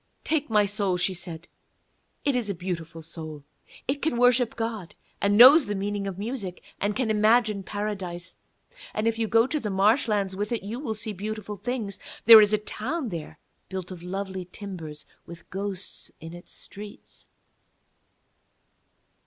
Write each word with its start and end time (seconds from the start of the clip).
'Take 0.23 0.49
my 0.49 0.65
soul,' 0.65 0.97
she 0.97 1.13
said; 1.13 1.47
'it 2.25 2.35
is 2.35 2.49
a 2.49 2.55
beautiful 2.55 3.03
soul. 3.03 3.43
It 3.87 4.01
can 4.01 4.17
worship 4.17 4.55
God, 4.55 4.95
and 5.21 5.37
knows 5.37 5.67
the 5.67 5.75
meaning 5.75 6.07
of 6.07 6.17
music 6.17 6.63
and 6.79 6.95
can 6.95 7.11
imagine 7.11 7.61
Paradise. 7.61 8.35
And 8.95 9.07
if 9.07 9.19
you 9.19 9.27
go 9.27 9.45
to 9.45 9.59
the 9.59 9.69
marshlands 9.69 10.35
with 10.35 10.51
it 10.51 10.63
you 10.63 10.79
will 10.79 10.95
see 10.95 11.13
beautiful 11.13 11.55
things; 11.55 11.99
there 12.25 12.41
is 12.41 12.51
an 12.51 12.61
old 12.61 12.65
town 12.65 13.09
there 13.09 13.37
built 13.69 13.91
of 13.91 14.01
lovely 14.01 14.45
timbers, 14.51 15.05
with 15.27 15.47
ghosts 15.51 16.09
in 16.19 16.33
its 16.33 16.51
streets.' 16.51 17.27